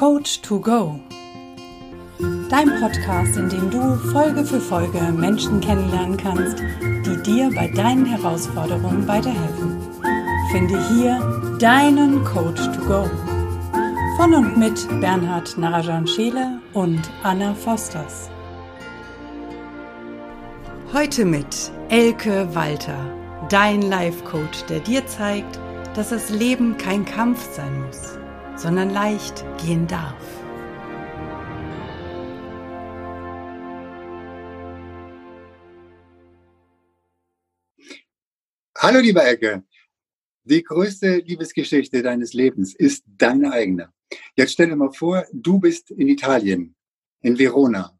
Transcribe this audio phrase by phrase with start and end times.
[0.00, 0.98] Coach to Go.
[2.48, 8.06] Dein Podcast, in dem du Folge für Folge Menschen kennenlernen kannst, die dir bei deinen
[8.06, 9.76] Herausforderungen weiterhelfen.
[10.50, 13.10] Finde hier deinen Coach to Go.
[14.16, 18.30] Von und mit Bernhard Narajan Scheele und Anna Fosters.
[20.94, 22.96] Heute mit Elke Walter,
[23.50, 25.60] dein Life Coach, der dir zeigt,
[25.94, 28.18] dass das Leben kein Kampf sein muss,
[28.60, 30.22] sondern leicht gehen darf.
[38.76, 39.64] Hallo lieber Ecke,
[40.44, 43.92] die größte Liebesgeschichte deines Lebens ist deine eigene.
[44.36, 46.74] Jetzt stell dir mal vor, du bist in Italien,
[47.22, 47.98] in Verona.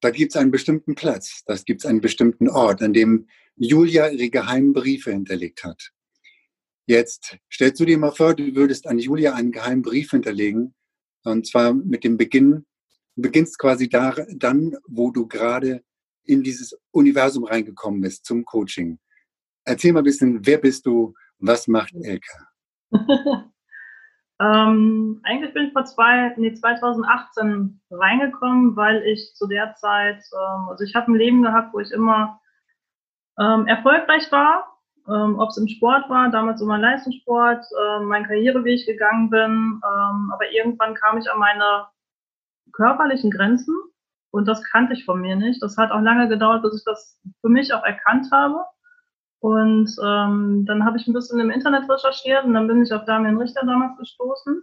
[0.00, 4.08] Da gibt es einen bestimmten Platz, da gibt es einen bestimmten Ort, an dem Julia
[4.08, 5.92] ihre geheimen Briefe hinterlegt hat.
[6.88, 10.74] Jetzt stellst du dir mal vor, du würdest an Julia einen geheimen Brief hinterlegen,
[11.22, 12.64] und zwar mit dem Beginn,
[13.14, 15.84] du beginnst quasi da, dann, wo du gerade
[16.24, 18.98] in dieses Universum reingekommen bist zum Coaching.
[19.66, 22.48] Erzähl mal ein bisschen, wer bist du, was macht Elka?
[24.40, 30.68] ähm, eigentlich bin ich vor zwei, nee, 2018 reingekommen, weil ich zu der Zeit, ähm,
[30.70, 32.40] also ich habe ein Leben gehabt, wo ich immer
[33.38, 34.77] ähm, erfolgreich war,
[35.08, 40.30] ähm, ob es im Sport war, damals immer Leistungssport, ähm, mein Karriereweg gegangen bin, ähm,
[40.32, 41.86] aber irgendwann kam ich an meine
[42.72, 43.74] körperlichen Grenzen
[44.30, 45.62] und das kannte ich von mir nicht.
[45.62, 48.64] Das hat auch lange gedauert, bis ich das für mich auch erkannt habe.
[49.40, 53.04] Und ähm, dann habe ich ein bisschen im Internet recherchiert und dann bin ich auf
[53.04, 54.62] Damian Richter damals gestoßen.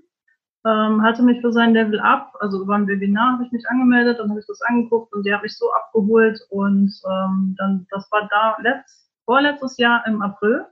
[0.66, 4.20] Ähm, hatte mich für sein Level Up, also über ein Webinar habe ich mich angemeldet,
[4.20, 8.12] dann habe ich das angeguckt und der hat mich so abgeholt und ähm, dann, das
[8.12, 10.66] war da letzt, vorletztes Jahr im April.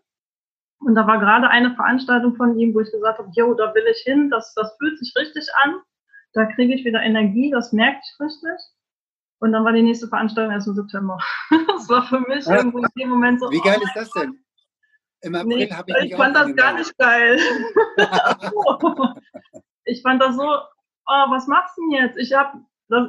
[0.80, 3.86] Und da war gerade eine Veranstaltung von ihm, wo ich gesagt habe, jo, da will
[3.90, 5.82] ich hin, das, das fühlt sich richtig an,
[6.34, 8.60] da kriege ich wieder Energie, das merke ich richtig.
[9.40, 11.18] Und dann war die nächste Veranstaltung erst im September.
[11.68, 12.58] das war für mich ja.
[12.58, 13.50] irgendwo in dem Moment so.
[13.50, 14.40] Wie geil oh ist das denn?
[15.22, 17.38] Im April nee, habe ich Ich fand das gar nicht geil.
[19.86, 22.18] ich fand das so, oh, was machst du denn jetzt?
[22.18, 22.60] Ich habe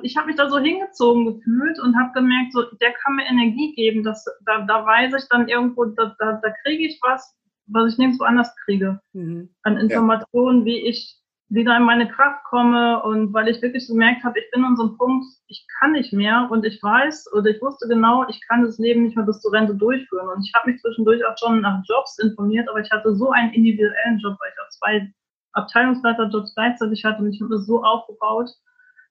[0.02, 3.74] ich habe mich da so hingezogen gefühlt und habe gemerkt, so, der kann mir Energie
[3.74, 4.02] geben.
[4.02, 7.36] Das, da, da weiß ich dann irgendwo, da, da, da kriege ich was,
[7.66, 9.00] was ich nirgendwo anders kriege.
[9.12, 9.48] Mhm.
[9.62, 10.64] An Informationen, ja.
[10.66, 14.64] wie ich wieder in meine Kraft komme und weil ich wirklich gemerkt habe, ich bin
[14.64, 18.26] an so einem Punkt, ich kann nicht mehr und ich weiß oder ich wusste genau,
[18.28, 20.28] ich kann das Leben nicht mehr bis zur Rente durchführen.
[20.28, 23.52] Und ich habe mich zwischendurch auch schon nach Jobs informiert, aber ich hatte so einen
[23.52, 25.12] individuellen Job, weil ich auch zwei
[25.52, 28.50] Abteilungsleiterjobs gleichzeitig hatte und ich habe das so aufgebaut,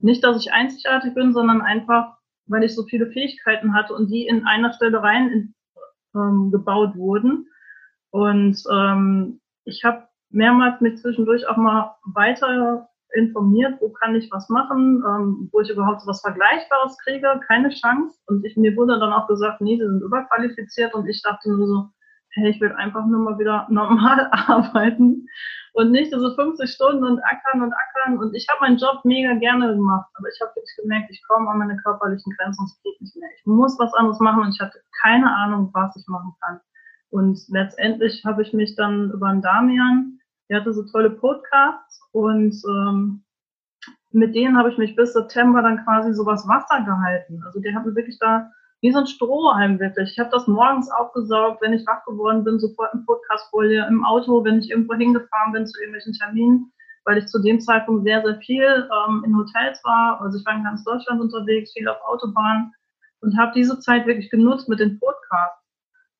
[0.03, 4.27] nicht, dass ich einzigartig bin, sondern einfach, weil ich so viele Fähigkeiten hatte und die
[4.27, 5.55] in einer Stelle rein in,
[6.15, 7.47] ähm, gebaut wurden.
[8.11, 14.49] Und ähm, ich habe mehrmals mich zwischendurch auch mal weiter informiert, wo kann ich was
[14.49, 18.19] machen, ähm, wo ich überhaupt so was Vergleichbares kriege, keine Chance.
[18.27, 21.67] Und ich, mir wurde dann auch gesagt, nee, sie sind überqualifiziert und ich dachte nur
[21.67, 21.89] so,
[22.33, 25.27] hey, ich will einfach nur mal wieder normal arbeiten
[25.73, 28.17] und nicht so 50 Stunden und ackern und ackern.
[28.19, 31.49] Und ich habe meinen Job mega gerne gemacht, aber ich habe wirklich gemerkt, ich komme
[31.49, 33.29] an meine körperlichen Grenzen, es geht nicht mehr.
[33.37, 36.59] Ich muss was anderes machen und ich hatte keine Ahnung, was ich machen kann.
[37.09, 40.19] Und letztendlich habe ich mich dann über einen Damian,
[40.49, 43.23] der hatte so tolle Podcasts und ähm,
[44.11, 47.41] mit denen habe ich mich bis September dann quasi so was Wasser gehalten.
[47.45, 48.51] Also der hat mir wirklich da
[48.83, 50.11] wie so ein Strohhalm wirklich.
[50.11, 54.43] Ich habe das morgens aufgesaugt, wenn ich wach geworden bin, sofort in Podcastfolie, im Auto,
[54.43, 56.69] wenn ich irgendwo hingefahren bin zu irgendwelchen Terminen,
[57.05, 60.19] weil ich zu dem Zeitpunkt sehr, sehr viel ähm, in Hotels war.
[60.19, 62.73] Also ich war in ganz Deutschland unterwegs, viel auf Autobahnen
[63.21, 65.63] und habe diese Zeit wirklich genutzt mit den Podcasts.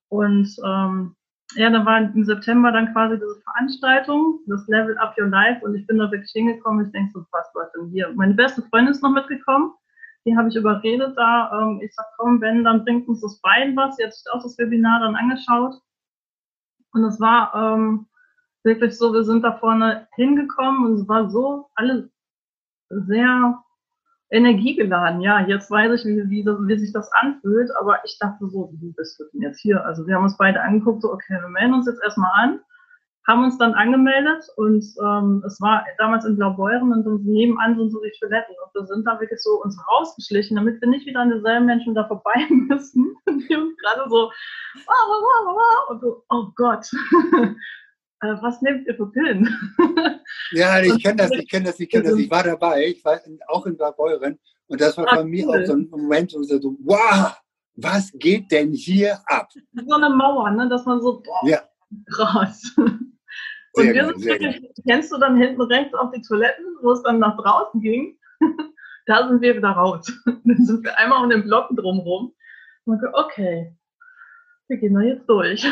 [0.08, 1.18] Und ähm,
[1.56, 5.76] ja, da war im September dann quasi diese Veranstaltung, das Level Up Your Life und
[5.76, 6.86] ich bin da wirklich hingekommen.
[6.86, 8.10] Ich denke so, was war denn hier?
[8.16, 9.74] Meine beste Freundin ist noch mitgekommen
[10.26, 11.62] die habe ich überredet da.
[11.62, 13.98] Ähm, ich sag, komm, wenn, dann bringt uns das Bein was.
[13.98, 15.76] Jetzt auch das Webinar dann angeschaut.
[16.94, 18.08] Und es war ähm,
[18.64, 22.10] wirklich so, wir sind da vorne hingekommen und es war so alles
[22.90, 23.64] sehr
[24.30, 25.22] energiegeladen.
[25.22, 28.94] Ja, jetzt weiß ich, wie, wie, wie sich das anfühlt, aber ich dachte so, wie
[28.94, 29.84] bist du denn jetzt hier?
[29.86, 32.60] Also wir haben uns beide angeguckt, so, okay, wir melden uns jetzt erstmal an
[33.28, 38.02] haben uns dann angemeldet und ähm, es war damals in Blaubeuren und nebenan sind so
[38.02, 41.32] die Toiletten und wir sind da wirklich so uns rausgeschlichen, damit wir nicht wieder an
[41.32, 43.16] dieselben Menschen da vorbei müssen.
[43.28, 44.30] die uns gerade so
[45.90, 46.86] und so, oh Gott,
[48.22, 49.48] äh, was nehmt ihr für Pillen?
[50.52, 52.18] ja, ich kenne das, ich kenne das, ich kenne das.
[52.18, 54.38] Ich war dabei, ich war auch in Blaubeuren
[54.68, 57.38] und das war bei mir auch so ein Moment, wo ich so, wow,
[57.76, 59.50] was geht denn hier ab?
[59.88, 61.62] So eine Mauer, ne, dass man so, boah, ja.
[62.12, 62.76] krass.
[63.74, 67.20] Und wir sind wirklich, kennst du dann hinten rechts auf die Toiletten, wo es dann
[67.20, 68.18] nach draußen ging?
[69.06, 70.12] da sind wir wieder raus.
[70.26, 72.34] dann sind wir einmal um den Block drumherum.
[72.86, 73.76] Und okay,
[74.68, 75.66] wir gehen da jetzt durch.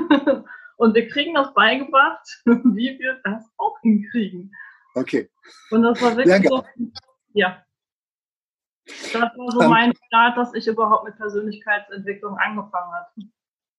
[0.76, 4.52] und wir kriegen das beigebracht, wie wir das auch hinkriegen.
[4.94, 5.30] Okay.
[5.70, 6.48] Und das war wirklich Danke.
[6.48, 6.64] so,
[7.34, 7.62] ja.
[8.86, 13.10] Das war so um, mein Start, dass ich überhaupt mit Persönlichkeitsentwicklung angefangen habe.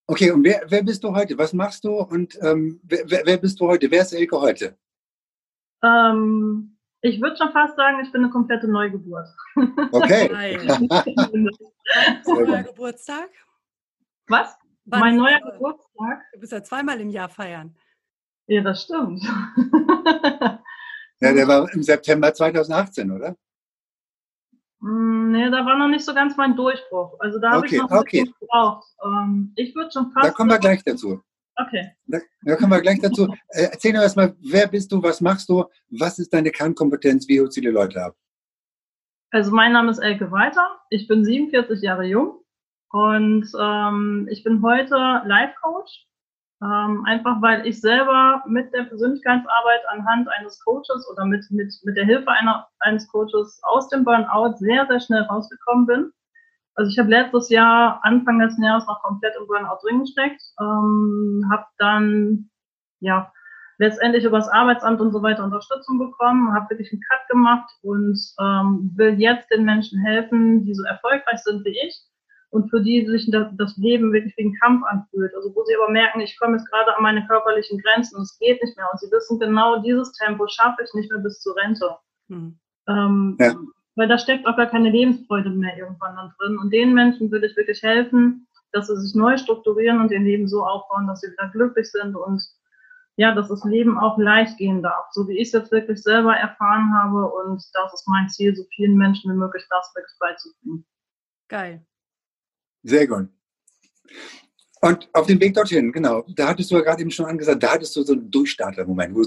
[0.10, 1.38] Okay, und wer, wer bist du heute?
[1.38, 3.92] Was machst du und ähm, wer, wer, bist du heute?
[3.92, 4.76] Wer ist Elke heute?
[5.84, 9.28] Ähm, ich würde schon fast sagen, ich bin eine komplette Neugeburt.
[9.92, 10.58] Okay.
[12.26, 13.30] Neuer Geburtstag?
[14.26, 14.58] Was?
[14.86, 16.24] Wann mein neuer Geburtstag?
[16.34, 17.78] Du bist ja zweimal im Jahr feiern.
[18.48, 19.24] Ja, das stimmt.
[21.22, 23.36] ja, der war im September 2018, oder?
[24.80, 27.20] Mm, nee, da war noch nicht so ganz mein Durchbruch.
[27.20, 28.31] Also da habe okay, ich noch okay.
[28.40, 28.88] gebraucht.
[29.04, 30.28] Ähm, ich würde schon fast.
[30.28, 31.22] Da kommen wir gleich dazu.
[31.56, 31.92] Okay.
[32.08, 33.28] Da, da kommen wir gleich dazu.
[33.50, 37.42] Äh, erzähl mir erstmal, wer bist du, was machst du, was ist deine Kernkompetenz, wie
[37.42, 38.16] holst du die Leute ab?
[39.31, 42.40] Also mein Name ist Elke Weiter, ich bin 47 Jahre jung
[42.90, 44.96] und ähm, ich bin heute
[45.26, 46.08] Life Coach
[46.62, 51.96] ähm, einfach weil ich selber mit der Persönlichkeitsarbeit anhand eines Coaches oder mit, mit, mit
[51.96, 56.12] der Hilfe einer, eines Coaches aus dem Burnout sehr, sehr schnell rausgekommen bin.
[56.76, 61.46] Also ich habe letztes Jahr, Anfang letzten Jahres noch komplett im Burnout drin gesteckt, ähm,
[61.52, 62.50] habe dann
[63.00, 63.32] ja
[63.78, 68.20] letztendlich über das Arbeitsamt und so weiter Unterstützung bekommen, habe wirklich einen Cut gemacht und
[68.40, 72.02] ähm, will jetzt den Menschen helfen, die so erfolgreich sind wie ich,
[72.51, 75.34] und für die sich das Leben wirklich wie ein Kampf anfühlt.
[75.36, 78.38] Also wo sie aber merken, ich komme jetzt gerade an meine körperlichen Grenzen und es
[78.40, 78.88] geht nicht mehr.
[78.92, 81.98] Und sie wissen genau, dieses Tempo schaffe ich nicht mehr bis zur Rente.
[82.28, 82.60] Mhm.
[82.88, 83.56] Ähm, ja.
[83.96, 86.57] Weil da steckt auch gar keine Lebensfreude mehr irgendwann dann drin.
[86.57, 90.48] Und den Menschen würde ich wirklich helfen, dass sie sich neu strukturieren und ihr Leben
[90.48, 92.42] so aufbauen, dass sie wieder glücklich sind und
[93.16, 96.34] ja, dass das Leben auch leicht gehen darf, so wie ich es jetzt wirklich selber
[96.36, 97.30] erfahren habe.
[97.30, 100.86] Und das ist mein Ziel, so vielen Menschen wie möglich das wirklich beizubringen.
[101.50, 101.86] Geil.
[102.84, 103.28] Sehr gut.
[104.81, 107.74] Und auf dem Weg dorthin, genau, da hattest du ja gerade eben schon angesagt, da
[107.74, 109.22] hattest du so einen Durchstarter-Moment, wo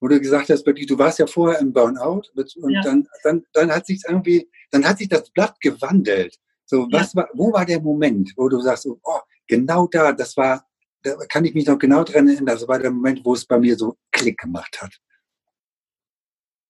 [0.00, 2.80] wo du gesagt hast, wirklich, du warst ja vorher im Burnout und ja.
[2.82, 6.36] dann, dann, dann hat sich irgendwie, dann hat sich das Blatt gewandelt.
[6.64, 7.22] So, was ja.
[7.22, 10.64] war, wo war der Moment, wo du sagst, oh, genau da, das war,
[11.02, 13.58] da kann ich mich noch genau dran erinnern, das war der Moment, wo es bei
[13.58, 14.92] mir so Klick gemacht hat.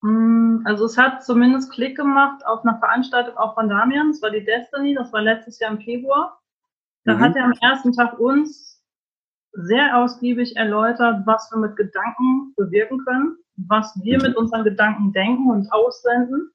[0.03, 4.31] Mm, also es hat zumindest Klick gemacht auf einer Veranstaltung auch von Damian, das war
[4.31, 6.41] die Destiny, das war letztes Jahr im Februar.
[7.05, 7.21] Da mhm.
[7.21, 8.83] hat er am ersten Tag uns
[9.53, 14.23] sehr ausgiebig erläutert, was wir mit Gedanken bewirken können, was wir mhm.
[14.23, 16.51] mit unseren Gedanken denken und aussenden.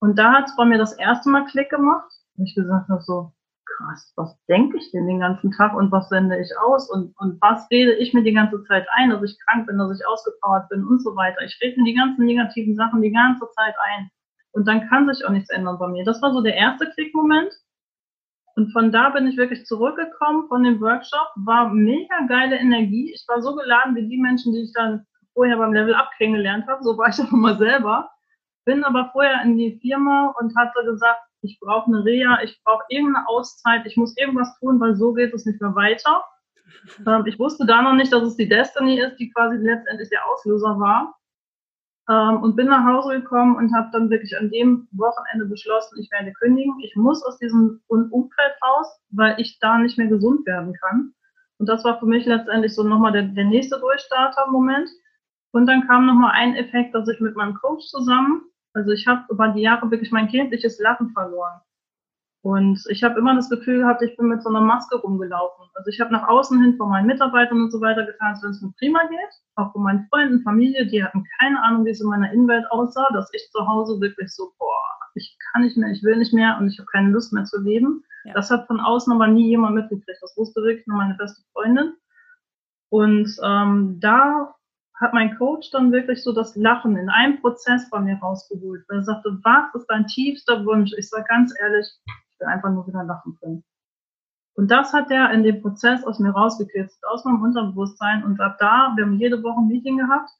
[0.00, 2.10] Und da hat es bei mir das erste Mal Klick gemacht.
[2.36, 3.32] Und ich gesagt habe so,
[3.78, 7.40] krass, was denke ich denn den ganzen Tag und was sende ich aus und, und
[7.40, 10.68] was rede ich mir die ganze Zeit ein, dass ich krank bin, dass ich ausgepowert
[10.68, 11.42] bin und so weiter.
[11.44, 14.10] Ich rede mir die ganzen negativen Sachen die ganze Zeit ein.
[14.52, 16.04] Und dann kann sich auch nichts ändern bei mir.
[16.04, 17.52] Das war so der erste Klickmoment.
[18.56, 23.12] Und von da bin ich wirklich zurückgekommen von dem Workshop, war mega geile Energie.
[23.14, 26.66] Ich war so geladen wie die Menschen, die ich dann vorher beim Level Up kennengelernt
[26.66, 26.82] habe.
[26.82, 28.10] So war ich auch immer selber.
[28.64, 32.84] Bin aber vorher in die Firma und hatte gesagt, ich brauche eine Reha, ich brauche
[32.88, 36.24] irgendeine Auszeit, ich muss irgendwas tun, weil so geht es nicht mehr weiter.
[37.06, 40.26] Ähm, ich wusste da noch nicht, dass es die Destiny ist, die quasi letztendlich der
[40.26, 41.14] Auslöser war.
[42.08, 46.10] Ähm, und bin nach Hause gekommen und habe dann wirklich an dem Wochenende beschlossen, ich
[46.10, 46.74] werde kündigen.
[46.80, 51.12] Ich muss aus diesem Umfeld raus, weil ich da nicht mehr gesund werden kann.
[51.58, 54.88] Und das war für mich letztendlich so nochmal der, der nächste Durchstarter-Moment.
[55.50, 58.42] Und dann kam nochmal ein Effekt, dass ich mit meinem Coach zusammen
[58.74, 61.60] also ich habe über die Jahre wirklich mein kindliches Lachen verloren.
[62.42, 65.66] Und ich habe immer das Gefühl gehabt, ich bin mit so einer Maske rumgelaufen.
[65.74, 68.50] Also ich habe nach außen hin von meinen Mitarbeitern und so weiter getan, als wenn
[68.50, 69.42] es mir prima geht.
[69.56, 73.08] Auch von meinen Freunden, Familie, die hatten keine Ahnung, wie es in meiner Innenwelt aussah,
[73.12, 76.56] dass ich zu Hause wirklich so, boah, ich kann nicht mehr, ich will nicht mehr
[76.58, 78.04] und ich habe keine Lust mehr zu leben.
[78.24, 78.34] Ja.
[78.34, 80.18] Das hat von außen aber nie jemand mitgekriegt.
[80.22, 81.94] Das wusste wirklich nur meine beste Freundin.
[82.90, 84.54] Und ähm, da
[85.00, 88.84] hat mein Coach dann wirklich so das Lachen in einem Prozess bei mir rausgeholt.
[88.88, 90.92] Er sagte, was ist dein tiefster Wunsch?
[90.96, 93.64] Ich sage ganz ehrlich, ich will einfach nur wieder lachen können.
[94.54, 98.24] Und das hat er in dem Prozess aus mir rausgekriegt, aus meinem Unterbewusstsein.
[98.24, 100.30] Und ab da, wir haben jede Woche ein Meeting gehabt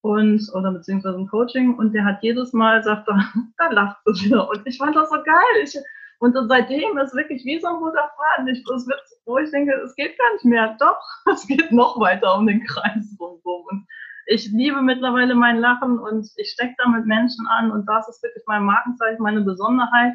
[0.00, 3.24] und, oder beziehungsweise ein Coaching und der hat jedes Mal sagt er,
[3.58, 4.50] da lacht er wieder.
[4.50, 5.62] Und ich fand das so geil.
[5.62, 5.78] Ich,
[6.22, 8.46] und seitdem ist wirklich wie so ein roter Faden.
[8.46, 10.76] Ich, es wird, wo ich denke, es geht gar nicht mehr.
[10.78, 11.00] Doch,
[11.32, 13.66] es geht noch weiter um den Kreis drumherum.
[13.68, 13.86] Und
[14.26, 18.22] ich liebe mittlerweile mein Lachen und ich stecke da mit Menschen an und das ist
[18.22, 20.12] wirklich mein Markenzeichen, meine Besonderheit,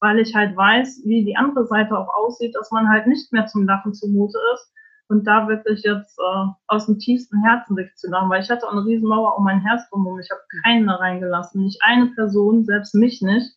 [0.00, 3.46] weil ich halt weiß, wie die andere Seite auch aussieht, dass man halt nicht mehr
[3.46, 4.72] zum Lachen zumute ist
[5.08, 8.66] und da wirklich jetzt äh, aus dem tiefsten Herzen sich zu machen, weil ich hatte
[8.66, 10.18] auch eine riesen Mauer um mein Herz drumherum.
[10.18, 13.54] Ich habe keinen da reingelassen, nicht eine Person, selbst mich nicht,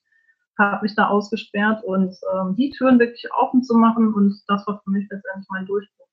[0.58, 4.82] habe mich da ausgesperrt und ähm, die Türen wirklich offen zu machen und das war
[4.84, 6.06] für mich letztendlich mein Durchbruch.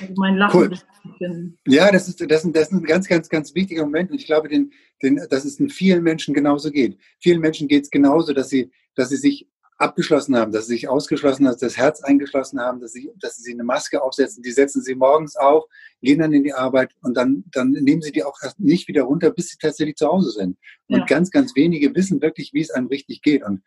[0.00, 1.52] Also mein Lachen cool.
[1.66, 4.26] Ja, das ist, das, ist, das ist ein ganz, ganz, ganz wichtiger Moment und ich
[4.26, 6.98] glaube, den, den, dass es in vielen Menschen genauso geht.
[7.20, 10.88] Vielen Menschen geht es genauso, dass sie, dass sie sich abgeschlossen haben, dass sie sich
[10.88, 14.42] ausgeschlossen haben, das Herz eingeschlossen haben, dass sie, dass sie eine Maske aufsetzen.
[14.42, 15.64] Die setzen sie morgens auf,
[16.00, 19.30] gehen dann in die Arbeit und dann, dann nehmen sie die auch nicht wieder runter,
[19.30, 20.56] bis sie tatsächlich zu Hause sind.
[20.88, 21.04] Und ja.
[21.04, 23.42] ganz, ganz wenige wissen wirklich, wie es einem richtig geht.
[23.44, 23.62] Und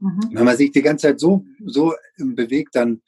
[0.00, 0.30] mhm.
[0.32, 3.02] wenn man sich die ganze Zeit so, so bewegt, dann,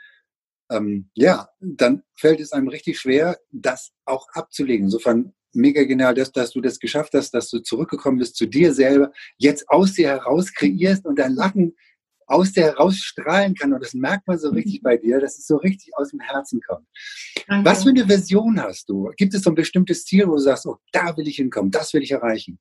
[0.70, 4.86] ähm, ja, dann fällt es einem richtig schwer, das auch abzulegen.
[4.86, 8.72] Insofern mega genial, dass, dass du das geschafft hast, dass du zurückgekommen bist zu dir
[8.72, 11.74] selber, jetzt aus dir heraus kreierst und dein Lachen
[12.28, 13.72] aus der herausstrahlen kann.
[13.72, 16.60] Und das merkt man so richtig bei dir, dass es so richtig aus dem Herzen
[16.60, 16.86] kommt.
[17.48, 17.68] Danke.
[17.68, 19.10] Was für eine Version hast du?
[19.16, 21.92] Gibt es so ein bestimmtes Ziel, wo du sagst, oh, da will ich hinkommen, das
[21.94, 22.58] will ich erreichen?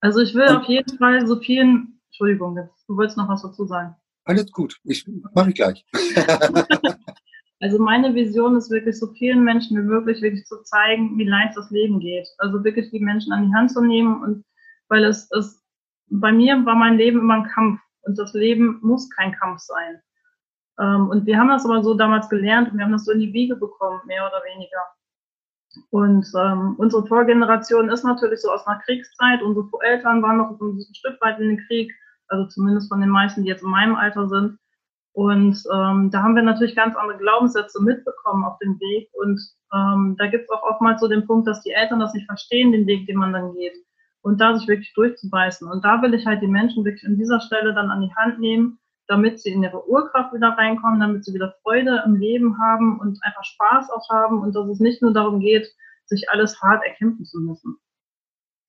[0.00, 3.66] Also ich will Und, auf jeden Fall so vielen, Entschuldigung, du wolltest noch was dazu
[3.66, 3.94] sagen.
[4.24, 5.84] Alles gut, ich mache ich gleich.
[7.60, 11.56] also meine Vision ist wirklich so vielen Menschen wie möglich wirklich zu zeigen, wie leicht
[11.56, 12.28] das Leben geht.
[12.38, 14.44] Also wirklich die Menschen an die Hand zu nehmen und
[14.88, 15.62] weil es ist,
[16.10, 17.80] bei mir war mein Leben immer ein Kampf.
[18.08, 20.00] Und das Leben muss kein Kampf sein.
[20.80, 23.20] Ähm, und wir haben das aber so damals gelernt und wir haben das so in
[23.20, 24.80] die Wiege bekommen, mehr oder weniger.
[25.90, 29.42] Und ähm, unsere Vorgeneration ist natürlich so aus einer Kriegszeit.
[29.42, 31.92] Unsere Eltern waren noch ein Stück weit in den Krieg,
[32.28, 34.58] also zumindest von den meisten, die jetzt in meinem Alter sind.
[35.12, 39.10] Und ähm, da haben wir natürlich ganz andere Glaubenssätze mitbekommen auf dem Weg.
[39.12, 39.38] Und
[39.74, 42.72] ähm, da gibt es auch oftmals so den Punkt, dass die Eltern das nicht verstehen,
[42.72, 43.74] den Weg, den man dann geht
[44.22, 45.70] und da sich wirklich durchzubeißen.
[45.70, 48.38] Und da will ich halt die Menschen wirklich an dieser Stelle dann an die Hand
[48.38, 53.00] nehmen, damit sie in ihre Urkraft wieder reinkommen, damit sie wieder Freude im Leben haben
[53.00, 55.66] und einfach Spaß auch haben und dass es nicht nur darum geht,
[56.06, 57.76] sich alles hart erkämpfen zu müssen.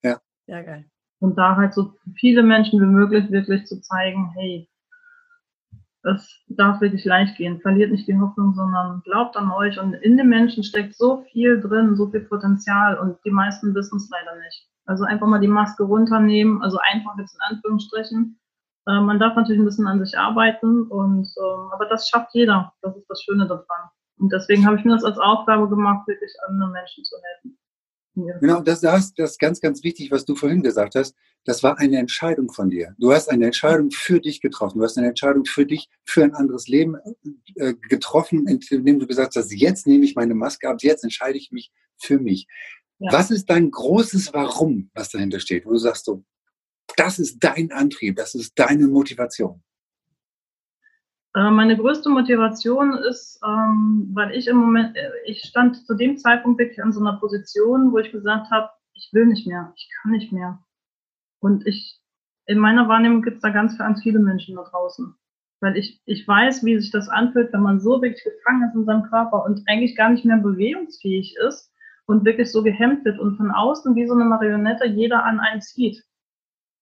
[0.02, 0.20] Ja.
[0.46, 0.84] Sehr geil.
[1.20, 4.70] Und da halt so viele Menschen wie möglich wirklich zu zeigen, hey,
[6.02, 7.60] es darf wirklich leicht gehen.
[7.60, 9.78] Verliert nicht die Hoffnung, sondern glaubt an euch.
[9.78, 13.96] Und in den Menschen steckt so viel drin, so viel Potenzial und die meisten wissen
[13.96, 14.69] es leider nicht.
[14.86, 18.40] Also einfach mal die Maske runternehmen, also einfach jetzt in Anführungsstrichen.
[18.86, 22.72] Äh, man darf natürlich ein bisschen an sich arbeiten, und, äh, aber das schafft jeder.
[22.82, 23.90] Das ist das Schöne daran.
[24.18, 27.56] Und deswegen habe ich mir das als Aufgabe gemacht, wirklich anderen Menschen zu helfen.
[28.40, 31.14] Genau, das, das, das ist ganz, ganz wichtig, was du vorhin gesagt hast.
[31.44, 32.94] Das war eine Entscheidung von dir.
[32.98, 34.78] Du hast eine Entscheidung für dich getroffen.
[34.78, 36.96] Du hast eine Entscheidung für dich, für ein anderes Leben
[37.54, 41.50] äh, getroffen, indem du gesagt hast, jetzt nehme ich meine Maske ab, jetzt entscheide ich
[41.50, 42.46] mich für mich.
[43.00, 43.12] Ja.
[43.12, 46.22] Was ist dein großes Warum, was dahinter steht, wo du sagst so,
[46.96, 49.62] das ist dein Antrieb, das ist deine Motivation?
[51.34, 56.18] Äh, meine größte Motivation ist, ähm, weil ich im Moment, äh, ich stand zu dem
[56.18, 59.88] Zeitpunkt wirklich an so einer Position, wo ich gesagt habe, ich will nicht mehr, ich
[60.02, 60.62] kann nicht mehr.
[61.40, 61.98] Und ich,
[62.44, 65.14] in meiner Wahrnehmung gibt es da ganz, ganz viele Menschen da draußen.
[65.60, 68.84] Weil ich, ich weiß, wie sich das anfühlt, wenn man so wirklich gefangen ist in
[68.84, 71.69] seinem Körper und eigentlich gar nicht mehr bewegungsfähig ist
[72.10, 75.62] und wirklich so gehemmt wird und von außen wie so eine Marionette jeder an einen
[75.62, 76.04] zieht.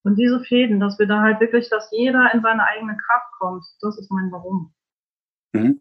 [0.02, 3.62] Und diese Fäden, dass wir da halt wirklich, dass jeder in seine eigene Kraft kommt,
[3.82, 4.73] das ist mein Warum.
[5.52, 5.80] Mhm.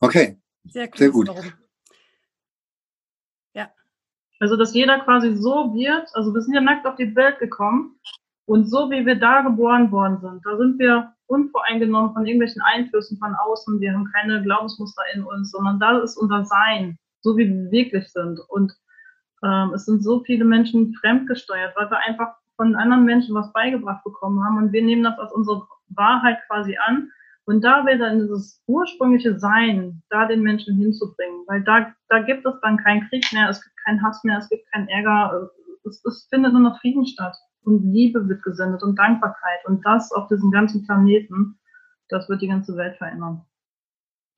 [0.00, 0.38] Okay.
[0.64, 1.28] Sehr, cool, Sehr gut.
[1.28, 1.52] Warum.
[3.54, 3.70] Ja.
[4.38, 7.98] Also, dass jeder quasi so wird, also wir sind ja nackt auf die Welt gekommen
[8.44, 13.16] und so wie wir da geboren worden sind, da sind wir unvoreingenommen von irgendwelchen Einflüssen
[13.16, 17.48] von außen, wir haben keine Glaubensmuster in uns, sondern da ist unser Sein so wie
[17.48, 18.40] wir wirklich sind.
[18.48, 18.72] Und
[19.42, 24.04] ähm, es sind so viele Menschen fremdgesteuert, weil wir einfach von anderen Menschen was beigebracht
[24.04, 27.10] bekommen haben und wir nehmen das als unsere Wahrheit quasi an.
[27.44, 32.46] Und da wieder in dieses ursprüngliche Sein, da den Menschen hinzubringen, weil da, da gibt
[32.46, 35.50] es dann keinen Krieg mehr, es gibt keinen Hass mehr, es gibt keinen Ärger,
[35.84, 40.12] es, es findet nur noch Frieden statt und Liebe wird gesendet und Dankbarkeit und das
[40.12, 41.58] auf diesem ganzen Planeten,
[42.08, 43.44] das wird die ganze Welt verändern.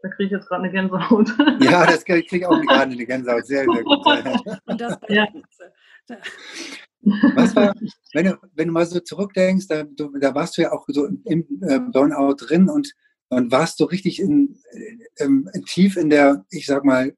[0.05, 1.31] Da kriege ich jetzt gerade eine Gänsehaut.
[1.61, 3.47] Ja, das kriege ich auch gerade eine Gänsehaut.
[3.47, 4.07] Sehr, sehr gut.
[4.67, 5.27] Und das bei ja.
[7.35, 7.75] Was war,
[8.13, 11.07] wenn du, wenn du mal so zurückdenkst, da, du, da warst du ja auch so
[11.07, 12.93] im äh, Burnout drin und,
[13.31, 14.59] und warst so richtig in,
[15.17, 17.17] in, in, tief in der, ich sag mal,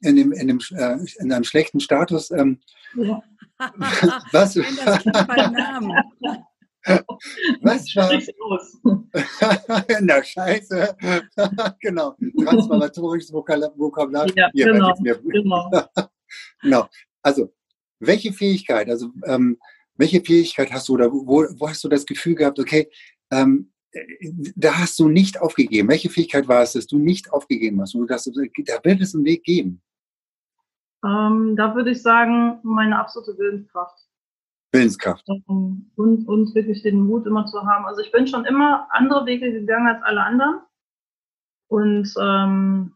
[0.00, 2.30] in dem, in dem, äh, in einem schlechten Status.
[2.30, 2.60] Ähm,
[2.96, 3.22] ja.
[4.32, 4.58] Was?
[7.62, 8.10] Was war?
[10.00, 10.96] Na, scheiße.
[11.80, 12.16] genau.
[12.44, 14.26] Transformatorisches Vokabular.
[14.36, 14.94] Ja, Hier, genau.
[15.02, 15.70] Genau.
[16.62, 16.88] genau.
[17.22, 17.52] Also,
[18.00, 19.58] welche Fähigkeit, also, ähm,
[19.96, 22.90] welche Fähigkeit hast du oder wo, wo hast du das Gefühl gehabt, okay,
[23.30, 23.70] ähm,
[24.56, 25.88] da hast du nicht aufgegeben.
[25.88, 27.94] Welche Fähigkeit war es, dass du nicht aufgegeben hast?
[27.94, 29.80] Und dachtest, da wird es einen Weg geben.
[31.04, 34.03] Ähm, da würde ich sagen, meine absolute Willenskraft.
[34.74, 35.26] Willenskraft.
[35.28, 37.86] Ähm, und, und wirklich den Mut immer zu haben.
[37.86, 40.60] Also ich bin schon immer andere Wege gegangen als alle anderen.
[41.68, 42.94] Und ähm,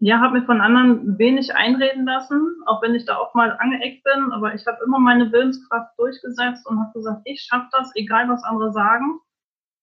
[0.00, 4.04] ja, habe mir von anderen wenig einreden lassen, auch wenn ich da auch mal angeeckt
[4.04, 4.32] bin.
[4.32, 8.42] Aber ich habe immer meine Willenskraft durchgesetzt und habe gesagt, ich schaffe das, egal was
[8.44, 9.20] andere sagen.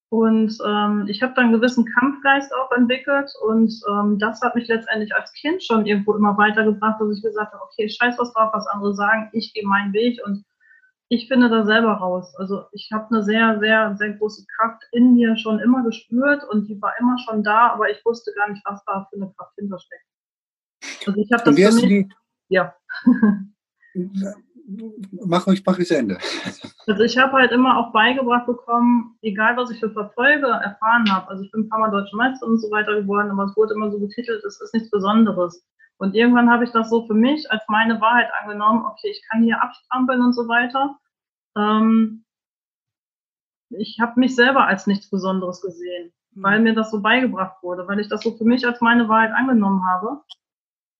[0.09, 4.67] Und ähm, ich habe dann einen gewissen Kampfgeist auch entwickelt und ähm, das hat mich
[4.67, 8.51] letztendlich als Kind schon irgendwo immer weitergebracht, dass ich gesagt habe, okay, scheiß was drauf,
[8.53, 10.45] was andere sagen, ich gehe meinen Weg und
[11.09, 12.35] ich finde da selber raus.
[12.37, 16.67] Also ich habe eine sehr, sehr, sehr große Kraft in mir schon immer gespürt und
[16.67, 19.53] die war immer schon da, aber ich wusste gar nicht, was da für eine Kraft
[19.55, 20.05] hintersteckt.
[21.07, 22.09] Also ich habe das für mich, die,
[22.49, 22.75] ja.
[25.25, 26.17] mach euch, mach ich Ende.
[26.87, 31.27] Also ich habe halt immer auch beigebracht bekommen, egal was ich für Verfolge erfahren habe.
[31.29, 33.75] Also ich bin ein paar Mal Deutsche Meister und so weiter geworden, aber es wurde
[33.75, 35.63] immer so betitelt, es ist nichts Besonderes.
[35.97, 39.43] Und irgendwann habe ich das so für mich als meine Wahrheit angenommen, okay, ich kann
[39.43, 40.97] hier abstrampeln und so weiter.
[41.57, 42.25] Ähm,
[43.69, 46.43] ich habe mich selber als nichts Besonderes gesehen, mhm.
[46.43, 49.31] weil mir das so beigebracht wurde, weil ich das so für mich als meine Wahrheit
[49.31, 50.21] angenommen habe.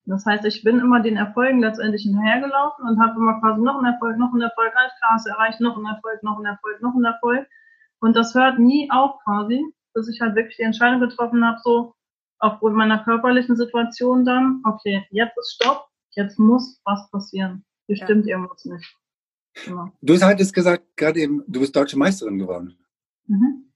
[0.06, 3.92] Das heißt, ich bin immer den Erfolgen letztendlich hinterhergelaufen und habe immer quasi noch einen
[3.92, 6.94] Erfolg, noch einen Erfolg, alles klar, hast erreicht, noch einen Erfolg, noch einen Erfolg, noch
[6.94, 7.48] einen Erfolg.
[8.00, 11.95] Und das hört nie auf quasi, bis ich halt wirklich die Entscheidung getroffen habe, so,
[12.40, 17.66] aufgrund meiner körperlichen Situation dann, okay, jetzt ist Stopp, jetzt muss was passieren.
[17.88, 18.06] Hier ja.
[18.06, 18.96] stimmt irgendwas nicht.
[19.66, 19.90] Genau.
[20.02, 22.78] Du hattest gesagt, gerade eben, du bist deutsche Meisterin geworden.
[23.28, 23.72] Mhm.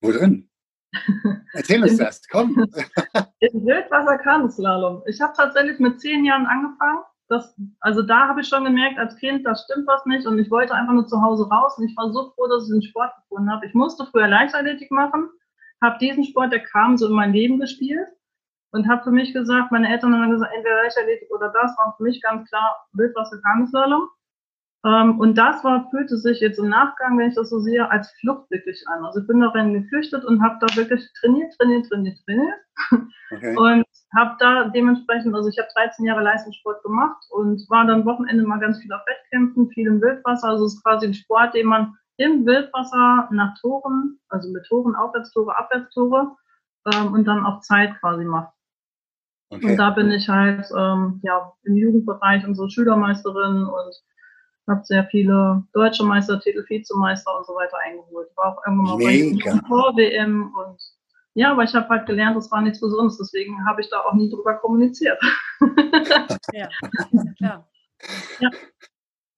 [0.00, 0.48] Wo drin?
[1.52, 2.56] Erzähl uns das, komm.
[3.38, 5.02] Im Wildwasser-Kanuslalom.
[5.06, 7.04] Ich habe tatsächlich mit zehn Jahren angefangen.
[7.28, 10.50] Das, also da habe ich schon gemerkt, als Kind, da stimmt was nicht und ich
[10.50, 13.12] wollte einfach nur zu Hause raus und ich war so froh, dass ich den Sport
[13.22, 13.66] gefunden habe.
[13.66, 15.30] Ich musste früher Leichtathletik machen,
[15.82, 18.08] habe diesen Sport, der kam, so in mein Leben gespielt
[18.72, 22.02] und habe für mich gesagt, meine Eltern haben gesagt, entweder Leichtathletik oder das, war für
[22.02, 24.08] mich ganz klar Wildwasser-Kanuslalom.
[24.84, 28.10] Ähm, und das war, fühlte sich jetzt im Nachgang, wenn ich das so sehe, als
[28.20, 29.04] Flucht wirklich an.
[29.04, 32.58] Also ich bin darin geflüchtet und habe da wirklich trainiert, trainiert, trainiert, trainiert.
[33.32, 33.56] Okay.
[33.56, 33.84] Und
[34.16, 38.58] habe da dementsprechend, also ich habe 13 Jahre Leistungssport gemacht und war dann Wochenende mal
[38.58, 40.48] ganz viel auf Wettkämpfen, viel im Wildwasser.
[40.48, 44.94] Also es ist quasi ein Sport, den man im Wildwasser nach Toren, also mit Toren,
[44.94, 46.36] Aufwärtstore, Abwärtstore
[46.92, 48.52] ähm, und dann auf Zeit quasi macht.
[49.48, 49.70] Okay.
[49.70, 53.94] Und da bin ich halt ähm, ja im Jugendbereich so Schülermeisterin und
[54.68, 58.28] habe sehr viele deutsche Meistertitel, Vizemeister und so weiter eingeholt.
[58.36, 60.78] War auch irgendwann mal bei Vor-WM und
[61.34, 64.12] ja, aber ich habe halt gelernt, das war nichts Besonderes, deswegen habe ich da auch
[64.12, 65.18] nie drüber kommuniziert.
[66.52, 66.68] ja,
[67.38, 67.68] klar.
[68.40, 68.50] Ja.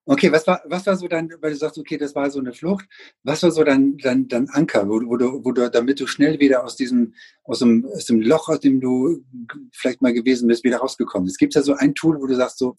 [0.05, 2.53] Okay, was war, was war so dein, weil du sagst, okay, das war so eine
[2.53, 2.87] Flucht,
[3.23, 6.41] was war so dein, dein, dein Anker, wo, wo, du, wo du, damit du schnell
[6.41, 9.25] wieder aus diesem, aus dem, aus dem Loch, aus dem du
[9.73, 11.39] vielleicht mal gewesen bist, wieder rausgekommen bist?
[11.39, 12.75] Gibt es da so ein Tool, wo du sagst, so,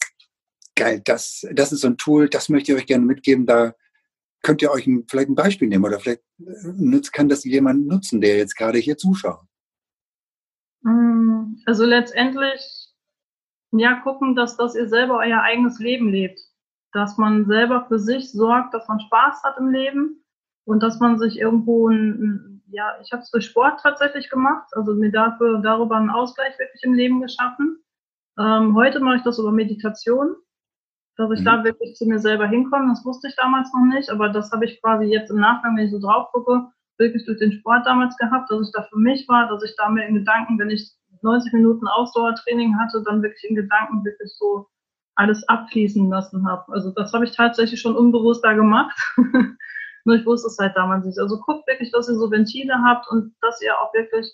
[0.74, 3.74] geil, das, das ist so ein Tool, das möchte ich euch gerne mitgeben, da
[4.42, 8.20] könnt ihr euch ein, vielleicht ein Beispiel nehmen oder vielleicht äh, kann das jemand nutzen,
[8.20, 9.40] der jetzt gerade hier zuschaut.
[10.82, 12.60] Mm, also letztendlich,
[13.72, 16.38] ja, gucken, dass, dass ihr selber euer eigenes Leben lebt.
[16.94, 20.24] Dass man selber für sich sorgt, dass man Spaß hat im Leben
[20.64, 24.94] und dass man sich irgendwo ein, ja, ich habe es durch Sport tatsächlich gemacht, also
[24.94, 27.84] mir dafür darüber einen Ausgleich wirklich im Leben geschaffen.
[28.38, 30.36] Ähm, heute mache ich das über Meditation
[31.16, 31.44] dass ich mhm.
[31.44, 32.88] da wirklich zu mir selber hinkomme.
[32.88, 35.86] Das wusste ich damals noch nicht, aber das habe ich quasi jetzt im Nachgang, wenn
[35.86, 36.66] ich so drauf gucke,
[36.98, 39.88] wirklich durch den Sport damals gehabt, dass ich da für mich war, dass ich da
[39.88, 44.68] mir in Gedanken, wenn ich 90 Minuten Ausdauertraining hatte, dann wirklich in Gedanken wirklich so
[45.16, 46.72] alles abfließen lassen habe.
[46.72, 48.96] Also das habe ich tatsächlich schon unbewusst da gemacht.
[50.04, 51.18] Nur ich wusste es halt damals nicht.
[51.18, 54.30] Also guckt wirklich, dass ihr so Ventile habt und dass ihr auch wirklich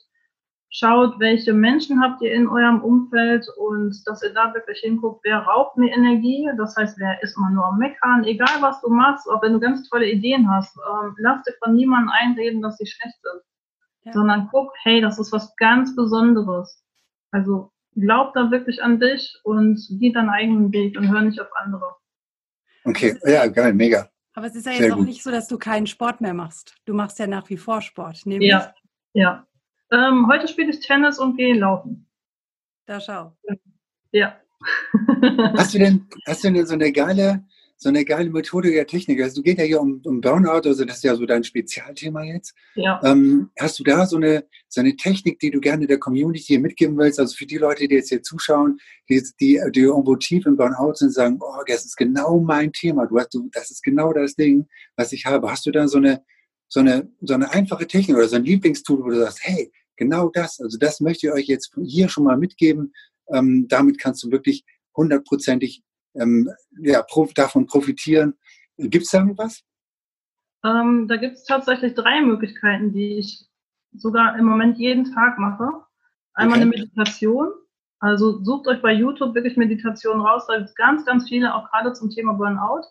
[0.71, 5.39] schaut, welche Menschen habt ihr in eurem Umfeld und dass ihr da wirklich hinguckt, wer
[5.39, 6.49] raubt mir Energie.
[6.57, 9.61] Das heißt, wer ist mal nur am Meckern, egal was du machst, auch wenn du
[9.61, 13.43] ganz tolle Ideen hast, ähm, lass dir von niemandem einreden, dass sie schlecht sind.
[14.03, 14.13] Ja.
[14.13, 16.83] Sondern guck, hey, das ist was ganz Besonderes.
[17.33, 21.49] Also glaub da wirklich an dich und geh deinen eigenen Weg und hör nicht auf
[21.55, 21.97] andere.
[22.85, 24.11] Okay, ja, geil, mega.
[24.35, 25.07] Aber es ist ja jetzt Sehr auch gut.
[25.07, 26.77] nicht so, dass du keinen Sport mehr machst.
[26.85, 28.51] Du machst ja nach wie vor Sport, nämlich.
[28.51, 28.75] Ja,
[29.13, 29.47] ja.
[29.91, 32.09] Ähm, heute spiele ich Tennis und gehe laufen.
[32.87, 33.37] Da schau.
[34.13, 34.37] Ja.
[35.57, 37.45] hast du denn, hast du denn so eine geile,
[37.83, 39.23] so eine geile Methode der Technik?
[39.23, 42.23] Also du geht ja hier um, um Burnout, also das ist ja so dein Spezialthema
[42.25, 42.55] jetzt.
[42.75, 43.01] Ja.
[43.03, 46.99] Ähm, hast du da so eine, so eine Technik, die du gerne der Community mitgeben
[46.99, 47.19] willst?
[47.19, 50.97] Also für die Leute, die jetzt hier zuschauen, die, die, die irgendwo tief im Burnout
[50.97, 53.07] sind, sagen, oh, das ist genau mein Thema.
[53.07, 55.51] Du hast, du, das ist genau das Ding, was ich habe.
[55.51, 56.23] Hast du da so eine,
[56.69, 60.29] so eine, so eine einfache Technik oder so ein Lieblingstool, wo du sagst, hey, genau
[60.29, 62.93] das, also das möchte ich euch jetzt hier schon mal mitgeben.
[63.33, 64.65] Ähm, damit kannst du wirklich
[64.95, 65.83] hundertprozentig
[66.15, 68.35] ähm, ja, davon profitieren.
[68.77, 69.63] Gibt es da irgendwas?
[70.65, 73.47] Ähm, da gibt es tatsächlich drei Möglichkeiten, die ich
[73.93, 75.69] sogar im Moment jeden Tag mache.
[76.35, 76.63] Einmal okay.
[76.63, 77.53] eine Meditation.
[77.99, 80.47] Also sucht euch bei YouTube wirklich Meditationen raus.
[80.47, 82.87] Da gibt es ganz, ganz viele, auch gerade zum Thema Burnout.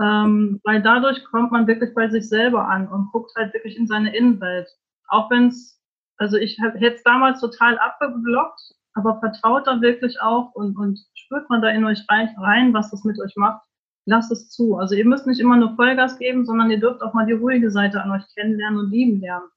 [0.00, 3.86] Ähm, weil dadurch kommt man wirklich bei sich selber an und guckt halt wirklich in
[3.86, 4.68] seine Innenwelt.
[5.08, 5.78] Auch wenn es,
[6.16, 8.60] also ich hätte es damals total abgeblockt,
[8.94, 13.04] aber vertraut da wirklich auch und, und spürt man da in euch rein, was das
[13.04, 13.62] mit euch macht.
[14.06, 14.76] Lasst es zu.
[14.76, 17.70] Also ihr müsst nicht immer nur Vollgas geben, sondern ihr dürft auch mal die ruhige
[17.70, 19.48] Seite an euch kennenlernen und lieben lernen.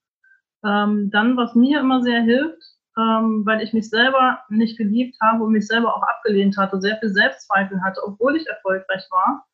[0.63, 2.61] Ähm, dann, was mir immer sehr hilft,
[2.97, 6.97] ähm, weil ich mich selber nicht geliebt habe und mich selber auch abgelehnt hatte, sehr
[6.97, 9.45] viel Selbstzweifel hatte, obwohl ich erfolgreich war,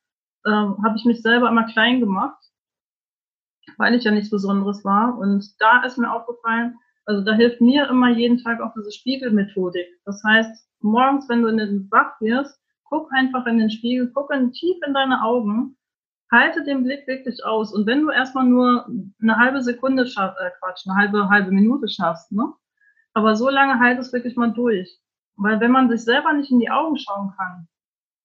[0.45, 2.37] ähm, habe ich mich selber immer klein gemacht,
[3.77, 5.17] weil ich ja nichts Besonderes war.
[5.17, 6.77] Und da ist mir aufgefallen,
[7.09, 9.87] also da hilft mir immer jeden Tag auch diese Spiegelmethodik.
[10.05, 14.31] Das heißt, morgens, wenn du in den wach wirst, guck einfach in den Spiegel, guck
[14.31, 15.75] in, tief in deine Augen,
[16.31, 17.73] halte den Blick wirklich aus.
[17.73, 18.85] Und wenn du erstmal nur
[19.23, 22.53] eine halbe Sekunde schaffst, äh Quatsch, eine halbe, halbe Minute schaffst, ne?
[23.15, 24.99] Aber so lange halt es wirklich mal durch.
[25.35, 27.67] Weil wenn man sich selber nicht in die Augen schauen kann,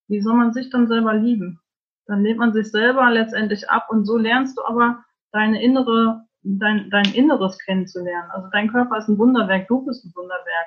[0.08, 1.58] wie soll man sich dann selber lieben?
[2.06, 6.90] Dann lehnt man sich selber letztendlich ab und so lernst du aber deine innere dein,
[6.90, 8.30] dein Inneres kennenzulernen.
[8.30, 10.66] Also dein Körper ist ein Wunderwerk, du bist ein Wunderwerk.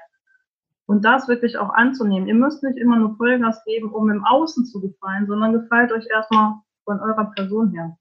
[0.87, 2.27] Und das wirklich auch anzunehmen.
[2.27, 6.07] Ihr müsst nicht immer nur Vollgas geben, um im Außen zu gefallen, sondern gefällt euch
[6.09, 7.97] erstmal von eurer Person her.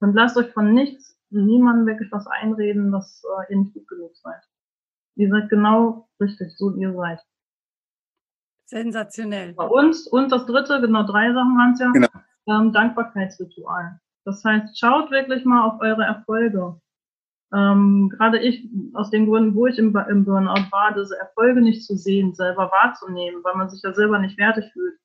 [0.00, 4.16] Und lasst euch von nichts, niemandem wirklich was einreden, dass äh, ihr nicht gut genug
[4.16, 4.40] seid.
[5.16, 7.20] Ihr seid genau richtig, so wie ihr seid.
[8.66, 9.54] Sensationell.
[9.56, 12.08] Und, und das dritte, genau drei Sachen waren es ja, genau.
[12.46, 13.98] ähm, Dankbarkeitsritual.
[14.28, 16.78] Das heißt, schaut wirklich mal auf eure Erfolge.
[17.54, 21.82] Ähm, gerade ich, aus den Gründen, wo ich im, im Burnout war, diese Erfolge nicht
[21.82, 24.98] zu sehen, selber wahrzunehmen, weil man sich ja selber nicht fertig fühlt.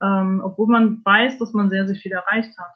[0.00, 2.70] Ähm, obwohl man weiß, dass man sehr, sehr viel erreicht hat.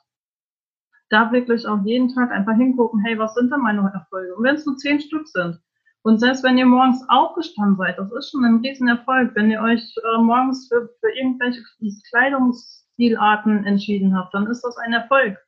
[1.09, 4.35] Da wirklich auch jeden Tag einfach hingucken, hey, was sind denn meine Erfolge?
[4.35, 5.57] Und wenn es nur zehn Stück sind.
[6.03, 9.83] Und selbst wenn ihr morgens aufgestanden seid, das ist schon ein Riesenerfolg, wenn ihr euch
[9.99, 11.63] äh, morgens für, für irgendwelche
[12.11, 15.39] Kleidungsstilarten entschieden habt, dann ist das ein Erfolg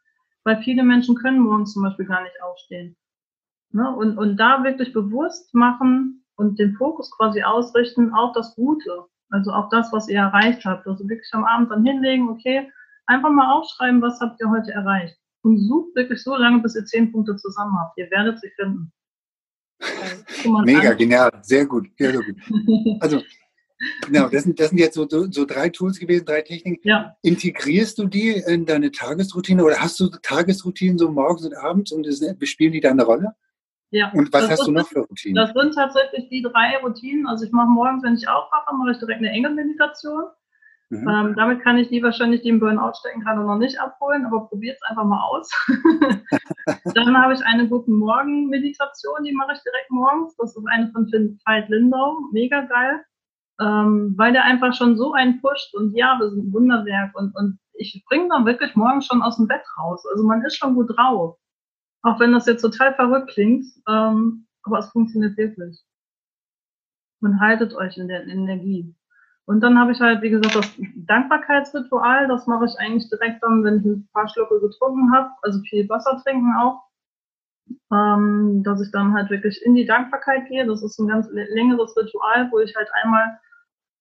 [0.44, 2.96] weil viele Menschen können morgens zum Beispiel gar nicht aufstehen.
[3.72, 3.94] Ne?
[3.94, 9.50] Und, und da wirklich bewusst machen und den Fokus quasi ausrichten auf das Gute, also
[9.52, 10.86] auf das, was ihr erreicht habt.
[10.86, 12.70] Also wirklich am Abend dann hinlegen, okay,
[13.06, 15.16] einfach mal aufschreiben, was habt ihr heute erreicht.
[15.42, 17.96] Und sucht wirklich so lange, bis ihr zehn Punkte zusammen habt.
[17.98, 18.92] Ihr werdet sie finden.
[20.64, 22.36] Mega, genial, sehr gut, sehr, sehr gut.
[23.00, 23.22] Also
[24.06, 26.80] Genau, das sind, das sind jetzt so, so, drei Tools gewesen, drei Techniken.
[26.82, 27.14] Ja.
[27.22, 32.06] Integrierst du die in deine Tagesroutine oder hast du Tagesroutinen so morgens und abends und
[32.06, 33.34] das, bespielen die da eine Rolle?
[33.90, 34.10] Ja.
[34.12, 35.36] Und was das hast du noch für Routinen?
[35.36, 37.26] Das sind tatsächlich die drei Routinen.
[37.26, 40.24] Also ich mache morgens, wenn ich aufwache, mache ich direkt eine Engelmeditation.
[40.90, 41.08] Mhm.
[41.08, 44.48] Ähm, damit kann ich die wahrscheinlich, die im Burnout stecken, gerade noch nicht abholen, aber
[44.48, 45.50] probiert es einfach mal aus.
[46.94, 50.34] Dann habe ich eine Guten Morgen Meditation, die mache ich direkt morgens.
[50.36, 51.06] Das ist eine von
[51.44, 53.04] Veit Lindau, mega geil
[53.60, 57.34] ähm, weil der einfach schon so einen pusht und ja, wir sind ein Wunderwerk und,
[57.34, 60.04] und ich springe dann wirklich morgen schon aus dem Bett raus.
[60.10, 61.38] Also man ist schon gut drauf.
[62.02, 65.82] Auch wenn das jetzt total verrückt klingt, ähm, aber es funktioniert wirklich.
[67.20, 68.94] Und haltet euch in der Energie.
[69.46, 73.64] Und dann habe ich halt, wie gesagt, das Dankbarkeitsritual, das mache ich eigentlich direkt dann,
[73.64, 76.82] wenn ich ein paar Schlucke getrunken habe, also viel Wasser trinken auch,
[77.90, 80.66] ähm, dass ich dann halt wirklich in die Dankbarkeit gehe.
[80.66, 83.38] Das ist ein ganz längeres Ritual, wo ich halt einmal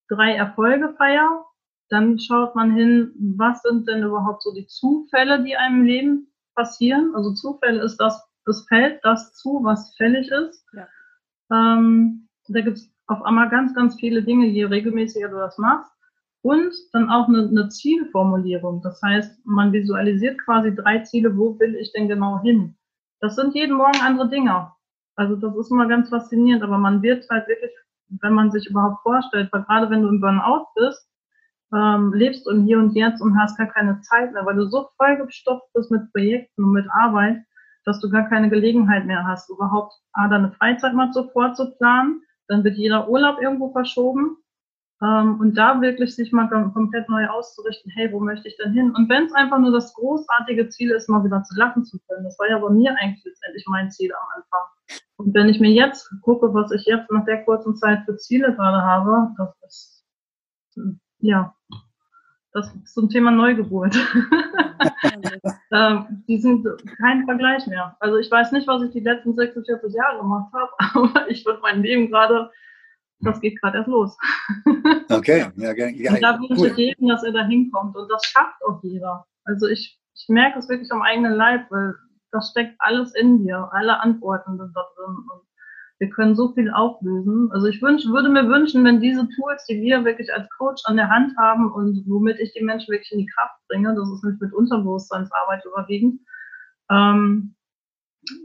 [0.10, 1.46] drei Erfolge feier.
[1.90, 6.34] Dann schaut man hin, was sind denn überhaupt so die Zufälle, die einem im Leben
[6.56, 7.14] passieren.
[7.16, 10.66] Also Zufälle ist das, es fällt das zu, was fällig ist.
[10.74, 10.88] Ja.
[11.52, 15.92] Ähm, da gibt es auf einmal ganz, ganz viele Dinge, je regelmäßiger du das machst.
[16.42, 18.82] Und dann auch eine, eine Zielformulierung.
[18.82, 22.76] Das heißt, man visualisiert quasi drei Ziele, wo will ich denn genau hin?
[23.20, 24.72] Das sind jeden Morgen andere Dinge.
[25.16, 27.72] Also das ist immer ganz faszinierend, aber man wird halt wirklich
[28.22, 31.08] wenn man sich überhaupt vorstellt, weil gerade wenn du im Burnout bist,
[31.74, 34.90] ähm, lebst im Hier und Jetzt und hast gar keine Zeit mehr, weil du so
[34.98, 37.44] vollgestopft bist mit Projekten und mit Arbeit,
[37.86, 42.64] dass du gar keine Gelegenheit mehr hast, überhaupt A, deine Freizeit mal so vorzuplanen, dann
[42.64, 44.38] wird jeder Urlaub irgendwo verschoben
[45.02, 48.92] ähm, und da wirklich sich mal komplett neu auszurichten, hey, wo möchte ich denn hin?
[48.96, 52.24] Und wenn es einfach nur das großartige Ziel ist, mal wieder zu lachen zu können,
[52.24, 54.77] das war ja bei mir eigentlich letztendlich mein Ziel am Anfang.
[55.18, 58.56] Und wenn ich mir jetzt gucke, was ich jetzt nach der kurzen Zeit für Ziele
[58.56, 60.06] gerade habe, das ist,
[61.20, 61.56] ja,
[62.54, 63.96] das ist zum Thema Neugeburt.
[65.72, 65.96] äh,
[66.28, 66.66] die sind
[66.98, 67.96] kein Vergleich mehr.
[68.00, 70.72] Also ich weiß nicht, was ich die letzten 46 Jahre gemacht habe,
[71.12, 72.50] aber ich würde mein Leben gerade,
[73.20, 74.18] das geht gerade erst los.
[75.10, 78.62] Okay, ja, ja, und da wünsche ich jedem, dass er da hinkommt und das schafft
[78.66, 79.26] auch jeder.
[79.46, 81.96] Also ich, ich merke es wirklich am eigenen Leib, weil
[82.32, 85.48] das steckt alles in dir, alle Antworten sind da drin und
[86.00, 87.50] wir können so viel auflösen.
[87.52, 90.98] Also ich wünsch, würde mir wünschen, wenn diese Tools, die wir wirklich als Coach an
[90.98, 94.24] der Hand haben und womit ich die Menschen wirklich in die Kraft bringe, das ist
[94.24, 96.22] nämlich mit Unterbewusstseinsarbeit überwiegend,
[96.92, 97.56] ähm,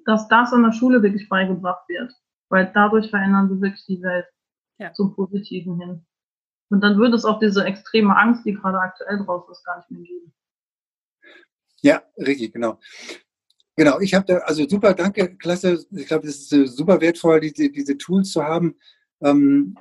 [0.06, 2.12] dass das an der Schule wirklich beigebracht wird.
[2.48, 4.26] Weil dadurch verändern wir wirklich die Welt
[4.78, 4.92] ja.
[4.92, 6.06] zum Positiven hin.
[6.70, 9.90] Und dann würde es auch diese extreme Angst, die gerade aktuell draus ist, gar nicht
[9.90, 10.34] mehr geben.
[11.82, 12.78] Ja, richtig, genau.
[13.76, 15.84] Genau, ich habe da, also super, danke, klasse.
[15.92, 18.76] Ich glaube, es ist äh, super wertvoll, diese, diese Tools zu haben.
[19.22, 19.76] Ähm,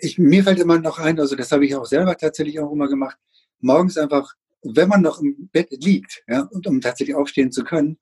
[0.00, 2.88] ich, mir fällt immer noch ein, also das habe ich auch selber tatsächlich auch immer
[2.88, 3.16] gemacht,
[3.60, 7.98] morgens einfach, wenn man noch im Bett liegt, ja, und um tatsächlich aufstehen zu können,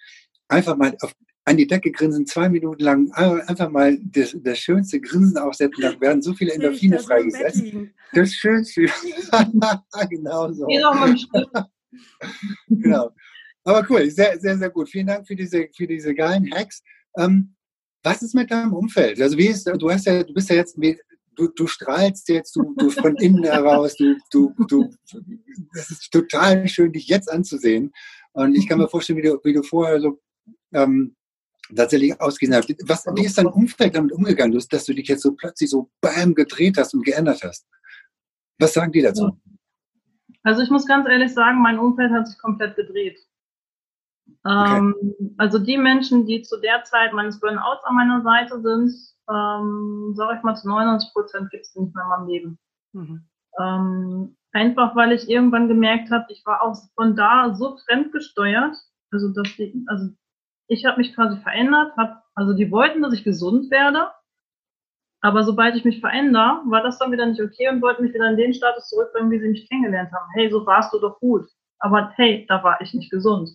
[0.48, 1.14] einfach mal auf,
[1.44, 5.98] an die Decke grinsen, zwei Minuten lang, einfach mal das, das schönste Grinsen aufsetzen, da
[6.00, 7.64] werden so viele Endorphine freigesetzt.
[8.12, 8.82] Das Schönste.
[10.10, 10.66] genau so.
[12.68, 13.10] genau.
[13.64, 14.88] Aber cool, sehr, sehr, sehr gut.
[14.88, 16.82] Vielen Dank für diese, für diese geilen Hacks.
[17.16, 17.54] Ähm,
[18.02, 19.20] was ist mit deinem Umfeld?
[19.20, 20.78] Also wie ist, du hast ja, du bist ja jetzt,
[21.36, 24.90] du, du strahlst jetzt, du, du von innen heraus, du, du, du,
[25.74, 27.92] das ist total schön, dich jetzt anzusehen.
[28.32, 30.20] Und ich kann mir vorstellen, wie du, wie du vorher so
[30.72, 31.16] ähm,
[31.74, 32.70] tatsächlich ausgesehen hast.
[32.86, 36.34] Was, wie ist dein Umfeld damit umgegangen, dass du dich jetzt so plötzlich so bam
[36.34, 37.66] gedreht hast und geändert hast?
[38.58, 39.30] Was sagen die dazu?
[40.42, 43.18] Also ich muss ganz ehrlich sagen, mein Umfeld hat sich komplett gedreht.
[44.42, 44.78] Okay.
[44.78, 48.92] Ähm, also die Menschen, die zu der Zeit meines Burnouts an meiner Seite sind,
[49.30, 52.58] ähm, sage ich mal, zu 99 Prozent gibt es nicht mehr in meinem Leben.
[52.92, 53.28] Mhm.
[53.58, 58.76] Ähm, einfach weil ich irgendwann gemerkt habe, ich war auch von da so fremdgesteuert,
[59.12, 60.08] also dass die, also
[60.68, 64.10] ich habe mich quasi verändert, hab, also die wollten, dass ich gesund werde,
[65.20, 68.30] aber sobald ich mich verändere, war das dann wieder nicht okay und wollten mich wieder
[68.30, 70.30] in den Status zurückbringen, wie sie mich kennengelernt haben.
[70.32, 71.46] Hey, so warst du doch gut.
[71.78, 73.50] Aber hey, da war ich nicht gesund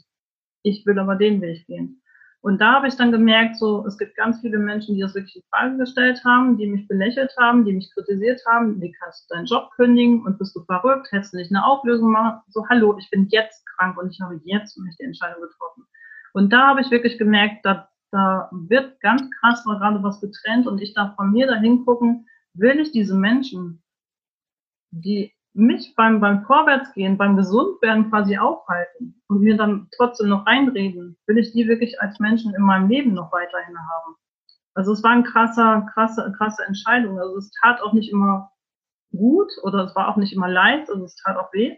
[0.65, 2.01] ich will aber den Weg gehen.
[2.41, 5.37] Und da habe ich dann gemerkt, so, es gibt ganz viele Menschen, die das wirklich
[5.37, 9.33] in Frage gestellt haben, die mich belächelt haben, die mich kritisiert haben, wie kannst du
[9.33, 12.41] deinen Job kündigen und bist du verrückt, hättest du nicht eine Auflösung machen?
[12.49, 15.85] So, hallo, ich bin jetzt krank und ich habe jetzt für mich die Entscheidung getroffen.
[16.33, 20.67] Und da habe ich wirklich gemerkt, da, da wird ganz krass mal gerade was getrennt
[20.67, 23.81] und ich darf von mir dahin gucken, will ich diese Menschen,
[24.91, 31.17] die mich beim, beim Vorwärtsgehen, beim Gesundwerden quasi aufhalten und mir dann trotzdem noch einreden,
[31.27, 34.15] will ich die wirklich als Menschen in meinem Leben noch weiterhin haben.
[34.73, 37.19] Also es war eine krasse, krasse, krasse Entscheidung.
[37.19, 38.51] Also es tat auch nicht immer
[39.15, 41.77] gut oder es war auch nicht immer leicht, also es tat auch weh.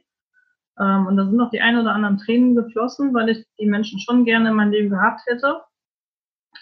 [0.79, 3.99] Ähm, und da sind auch die ein oder anderen Tränen geflossen, weil ich die Menschen
[3.99, 5.61] schon gerne in meinem Leben gehabt hätte.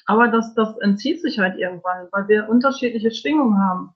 [0.06, 3.96] Aber das, das entzieht sich halt irgendwann, weil wir unterschiedliche Schwingungen haben.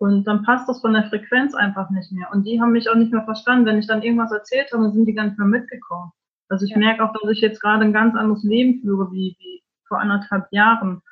[0.00, 2.26] Und dann passt das von der Frequenz einfach nicht mehr.
[2.32, 3.66] Und die haben mich auch nicht mehr verstanden.
[3.66, 6.10] Wenn ich dann irgendwas erzählt habe, sind die gar nicht mehr mitgekommen.
[6.48, 6.78] Also ich ja.
[6.78, 10.46] merke auch, dass ich jetzt gerade ein ganz anderes Leben führe wie, wie vor anderthalb
[10.52, 11.02] Jahren.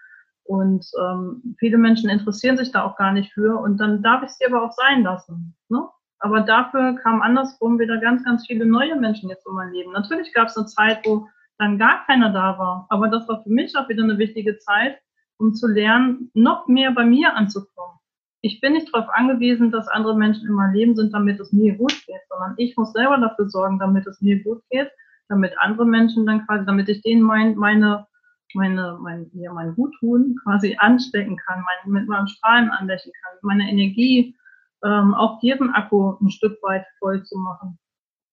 [0.44, 3.58] Und ähm, viele Menschen interessieren sich da auch gar nicht für.
[3.60, 5.54] Und dann darf ich sie aber auch sein lassen.
[5.68, 5.86] Ne?
[6.20, 9.92] Aber dafür kamen andersrum wieder ganz, ganz viele neue Menschen jetzt in mein Leben.
[9.92, 12.86] Natürlich gab es eine Zeit, wo dann gar keiner da war.
[12.88, 14.98] Aber das war für mich auch wieder eine wichtige Zeit,
[15.36, 17.97] um zu lernen, noch mehr bei mir anzukommen
[18.40, 21.76] ich bin nicht darauf angewiesen, dass andere Menschen in meinem Leben sind, damit es mir
[21.76, 24.90] gut geht, sondern ich muss selber dafür sorgen, damit es mir gut geht,
[25.28, 28.06] damit andere Menschen dann quasi, damit ich denen mein, meine,
[28.54, 33.68] meine, mein, ja, mein Guttun quasi anstecken kann, mein, mit meinem Strahlen anlächeln kann, meine
[33.68, 34.36] Energie,
[34.84, 37.78] ähm, auch deren Akku ein Stück weit voll zu machen.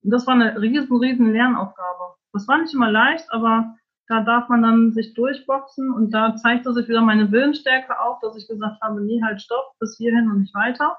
[0.02, 2.14] Und das war eine riesen, riesen Lernaufgabe.
[2.32, 3.74] Das war nicht immer leicht, aber
[4.08, 8.36] da darf man dann sich durchboxen und da zeigte sich wieder meine Willensstärke auf, dass
[8.36, 10.96] ich gesagt habe, nee, halt stopp, bis hierhin und nicht weiter.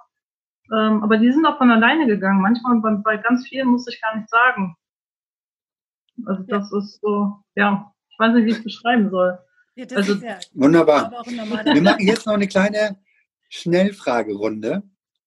[0.73, 2.41] Ähm, aber die sind auch von alleine gegangen.
[2.41, 4.75] Manchmal bei, bei ganz vielen muss ich gar nicht sagen.
[6.25, 6.79] Also das ja.
[6.79, 9.37] ist so, ja, ich weiß nicht, wie ich es beschreiben soll.
[9.75, 11.11] Ja, also, ja wunderbar.
[11.11, 12.97] Wir machen jetzt noch eine kleine
[13.49, 14.83] Schnellfragerunde,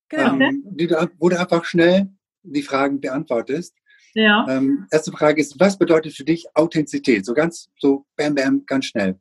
[0.08, 0.34] genau.
[0.34, 2.12] ähm, die, wo du einfach schnell
[2.42, 3.76] die Fragen beantwortest.
[4.14, 4.46] Ja.
[4.48, 7.24] Ähm, erste Frage ist, was bedeutet für dich Authentizität?
[7.24, 9.18] So ganz, so bam, bam, ganz schnell.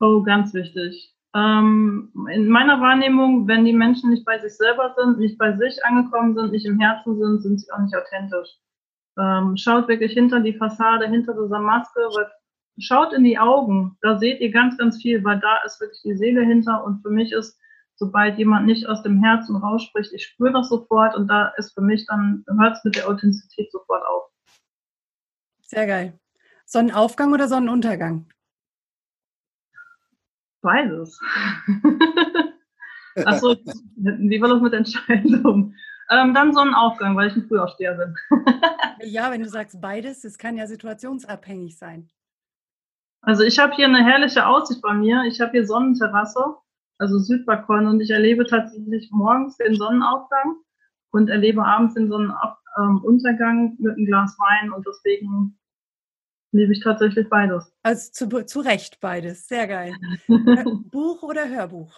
[0.00, 1.14] Oh, ganz wichtig.
[1.34, 5.82] Ähm, in meiner Wahrnehmung, wenn die Menschen nicht bei sich selber sind, nicht bei sich
[5.84, 8.50] angekommen sind, nicht im Herzen sind, sind sie auch nicht authentisch.
[9.18, 12.26] Ähm, schaut wirklich hinter die Fassade, hinter dieser Maske, weil,
[12.78, 13.96] schaut in die Augen.
[14.02, 16.84] Da seht ihr ganz, ganz viel, weil da ist wirklich die Seele hinter.
[16.84, 17.58] Und für mich ist
[17.96, 21.82] sobald jemand nicht aus dem Herzen rausspricht, ich spüre das sofort und da ist für
[21.82, 24.30] mich dann, hört es mit der Authentizität sofort auf.
[25.60, 26.18] Sehr geil.
[26.66, 28.28] Sonnenaufgang oder Sonnenuntergang?
[30.60, 31.18] Beides.
[33.24, 33.56] Achso,
[33.96, 35.74] wie war das mit Entscheidung?
[36.10, 38.14] Ähm, dann Sonnenaufgang, weil ich ein Frühaufsteher bin.
[39.02, 42.10] ja, wenn du sagst beides, es kann ja situationsabhängig sein.
[43.22, 45.22] Also ich habe hier eine herrliche Aussicht bei mir.
[45.24, 46.56] Ich habe hier Sonnenterrasse,
[47.02, 50.54] also Südbalkon und ich erlebe tatsächlich morgens den Sonnenaufgang
[51.10, 55.58] und erlebe abends den Sonnenuntergang mit einem Glas Wein und deswegen
[56.52, 57.74] liebe ich tatsächlich beides.
[57.82, 59.94] Also zu, zu Recht beides, sehr geil.
[60.92, 61.92] Buch oder Hörbuch?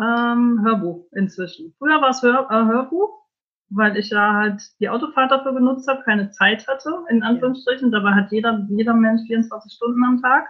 [0.00, 1.74] Ähm, Hörbuch inzwischen.
[1.78, 3.26] Früher war es Hör, äh, Hörbuch,
[3.68, 7.92] weil ich ja halt die Autofahrt dafür genutzt habe, keine Zeit hatte, in Anführungsstrichen.
[7.92, 10.48] Dabei hat jeder, jeder Mensch 24 Stunden am Tag.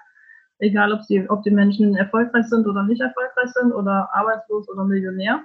[0.61, 4.85] Egal, ob die, ob die Menschen erfolgreich sind oder nicht erfolgreich sind oder arbeitslos oder
[4.85, 5.45] Millionär.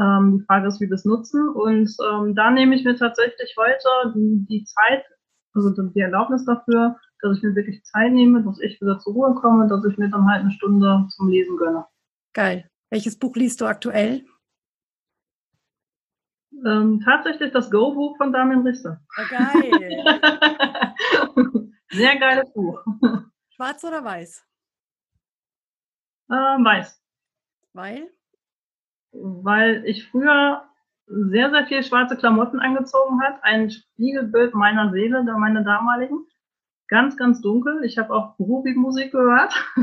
[0.00, 1.48] Ähm, die Frage ist, wie wir es nutzen.
[1.48, 5.04] Und ähm, da nehme ich mir tatsächlich heute die, die Zeit,
[5.54, 9.34] also die Erlaubnis dafür, dass ich mir wirklich Zeit nehme, dass ich wieder zur Ruhe
[9.34, 11.84] komme, dass ich mir dann halt eine Stunde zum Lesen gönne.
[12.32, 12.68] Geil.
[12.90, 14.24] Welches Buch liest du aktuell?
[16.66, 19.00] Ähm, tatsächlich das Go-Buch von Damian Richter.
[19.16, 20.04] Oh, geil.
[21.90, 22.82] Sehr geiles Buch.
[23.58, 24.46] Schwarz oder weiß?
[26.30, 27.02] Ähm, weiß.
[27.72, 28.08] Weil?
[29.10, 30.62] Weil ich früher
[31.06, 33.42] sehr, sehr viel schwarze Klamotten angezogen hat.
[33.42, 36.24] Ein Spiegelbild meiner Seele, der meine damaligen.
[36.86, 37.82] Ganz, ganz dunkel.
[37.82, 39.52] Ich habe auch Ruby-Musik gehört.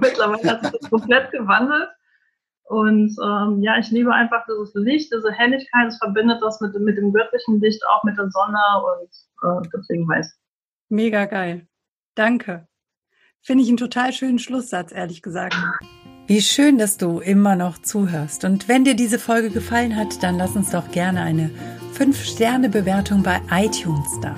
[0.00, 1.88] Mittlerweile hat sich das komplett gewandelt.
[2.62, 5.88] Und ähm, ja, ich liebe einfach dieses Licht, diese Helligkeit.
[5.88, 9.10] Es verbindet das mit, mit dem göttlichen Licht, auch mit der Sonne und
[9.42, 10.32] äh, deswegen weiß.
[10.90, 11.66] Mega geil.
[12.14, 12.68] Danke.
[13.46, 15.54] Finde ich einen total schönen Schlusssatz, ehrlich gesagt.
[16.26, 18.42] Wie schön, dass du immer noch zuhörst.
[18.42, 21.50] Und wenn dir diese Folge gefallen hat, dann lass uns doch gerne eine
[21.96, 24.34] 5-Sterne-Bewertung bei iTunes da.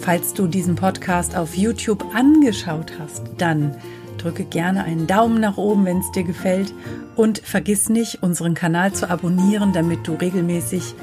[0.00, 3.76] Falls du diesen Podcast auf YouTube angeschaut hast, dann
[4.18, 6.74] drücke gerne einen Daumen nach oben, wenn es dir gefällt
[7.14, 10.96] und vergiss nicht, unseren Kanal zu abonnieren, damit du regelmäßig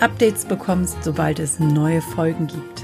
[0.00, 2.83] Updates bekommst, sobald es neue Folgen gibt.